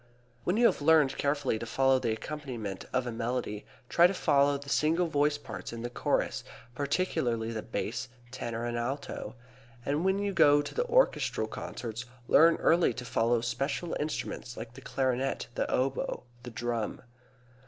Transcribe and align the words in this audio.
When 0.45 0.57
you 0.57 0.65
have 0.65 0.81
learned 0.81 1.15
carefully 1.19 1.59
to 1.59 1.65
follow 1.67 1.99
the 1.99 2.13
accompaniment 2.13 2.85
of 2.91 3.05
a 3.05 3.11
melody, 3.11 3.67
try 3.87 4.07
to 4.07 4.15
follow 4.15 4.57
the 4.57 4.67
single 4.67 5.05
voice 5.05 5.37
parts 5.37 5.71
in 5.71 5.83
the 5.83 5.91
chorus, 5.91 6.43
particularly 6.73 7.51
the 7.51 7.61
Bass, 7.61 8.09
Tenor, 8.31 8.65
and 8.65 8.79
Alto. 8.79 9.35
And 9.85 10.03
when 10.03 10.17
you 10.17 10.33
go 10.33 10.63
to 10.63 10.85
orchestral 10.87 11.45
concerts 11.45 12.05
learn 12.27 12.55
early 12.55 12.95
to 12.95 13.05
follow 13.05 13.41
special 13.41 13.95
instruments 13.99 14.57
like 14.57 14.73
the 14.73 14.81
clarinet, 14.81 15.45
the 15.53 15.69
oboe, 15.69 16.23
the 16.41 16.49
drum. 16.49 17.03